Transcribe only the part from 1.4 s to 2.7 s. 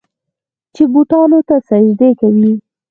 ته سجدې کوي.